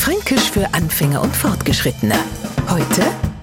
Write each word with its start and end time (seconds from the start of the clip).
Fränkisch 0.00 0.50
für 0.50 0.72
Anfänger 0.72 1.20
und 1.20 1.36
Fortgeschrittene. 1.36 2.14
Heute 2.70 3.02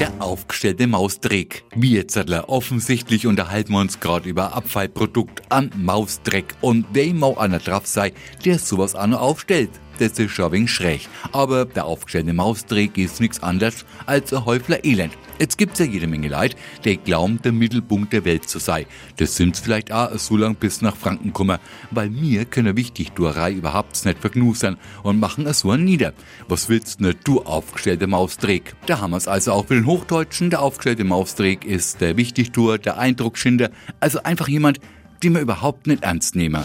der 0.00 0.12
aufgestellte 0.20 0.86
Mausdreck. 0.86 1.64
Wir 1.74 2.08
Zettler, 2.08 2.48
offensichtlich 2.48 3.26
unterhalten 3.26 3.72
wir 3.72 3.80
uns 3.80 4.00
gerade 4.00 4.30
über 4.30 4.54
Abfallprodukt 4.54 5.42
an 5.50 5.70
Mausdreck 5.76 6.54
und 6.62 6.86
wer 6.92 7.12
mau 7.12 7.36
einer 7.36 7.58
drauf 7.58 7.86
sei, 7.86 8.14
der 8.46 8.58
sowas 8.58 8.94
auch 8.94 9.08
noch 9.08 9.20
aufstellt. 9.20 9.70
Das 9.98 10.18
ist 10.18 10.30
schon 10.30 10.52
wenig 10.52 10.70
schräg. 10.70 11.08
Aber 11.32 11.64
der 11.64 11.84
aufgestellte 11.84 12.32
Mausdreck 12.32 12.96
ist 12.98 13.20
nichts 13.20 13.42
anderes 13.42 13.84
als 14.06 14.32
ein 14.32 14.44
Häufler 14.44 14.84
Elend. 14.84 15.12
Jetzt 15.38 15.56
gibt's 15.56 15.78
ja 15.78 15.86
jede 15.86 16.08
Menge 16.08 16.28
Leid, 16.28 16.56
die 16.84 16.96
glauben, 16.96 17.40
der 17.42 17.52
Mittelpunkt 17.52 18.12
der 18.12 18.24
Welt 18.24 18.48
zu 18.48 18.58
sein. 18.58 18.86
Das 19.18 19.36
sind's 19.36 19.60
vielleicht 19.60 19.92
auch 19.92 20.16
so 20.18 20.36
lang 20.36 20.56
bis 20.56 20.82
nach 20.82 20.96
Franken 20.96 21.32
kommen, 21.32 21.58
weil 21.92 22.10
mir 22.10 22.44
können 22.44 22.76
wichtig 22.76 23.12
Durerei 23.12 23.52
überhaupt 23.52 24.04
nicht 24.04 24.18
vergnusern 24.18 24.78
und 25.04 25.20
machen 25.20 25.46
es 25.46 25.60
so 25.60 25.76
nieder. 25.76 26.12
Was 26.48 26.68
willst 26.68 27.00
ne 27.00 27.14
du 27.14 27.42
aufgestellte 27.42 28.08
Mausdreck? 28.08 28.74
Da 28.86 29.00
haben 29.00 29.12
wir's 29.12 29.28
also 29.28 29.52
auch 29.52 29.66
für 29.66 29.74
den 29.74 29.86
Hochdeutschen. 29.86 30.50
Der 30.50 30.62
aufgestellte 30.62 31.04
Mausdreck 31.04 31.64
ist 31.64 32.00
der 32.00 32.16
Wichtigtour, 32.16 32.78
der 32.78 32.98
Eindruckschinder, 32.98 33.70
also 34.00 34.22
einfach 34.22 34.48
jemand, 34.48 34.80
den 35.22 35.34
wir 35.34 35.40
überhaupt 35.40 35.86
nicht 35.86 36.02
ernst 36.02 36.34
nehmen. 36.36 36.64